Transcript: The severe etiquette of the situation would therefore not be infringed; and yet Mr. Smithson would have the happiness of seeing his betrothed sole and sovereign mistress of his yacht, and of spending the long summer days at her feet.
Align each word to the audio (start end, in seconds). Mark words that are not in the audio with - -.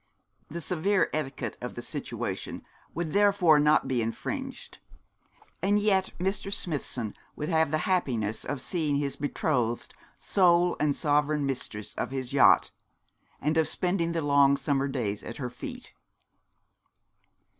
The 0.49 0.61
severe 0.61 1.11
etiquette 1.13 1.59
of 1.61 1.75
the 1.75 1.83
situation 1.83 2.63
would 2.95 3.11
therefore 3.11 3.59
not 3.59 3.87
be 3.87 4.01
infringed; 4.01 4.79
and 5.61 5.77
yet 5.77 6.09
Mr. 6.17 6.51
Smithson 6.51 7.13
would 7.35 7.49
have 7.49 7.69
the 7.69 7.77
happiness 7.85 8.43
of 8.43 8.61
seeing 8.61 8.95
his 8.95 9.15
betrothed 9.15 9.93
sole 10.17 10.75
and 10.79 10.95
sovereign 10.95 11.45
mistress 11.45 11.93
of 11.93 12.09
his 12.09 12.33
yacht, 12.33 12.71
and 13.39 13.57
of 13.57 13.67
spending 13.67 14.11
the 14.13 14.23
long 14.23 14.57
summer 14.57 14.87
days 14.87 15.21
at 15.21 15.37
her 15.37 15.51
feet. 15.51 15.93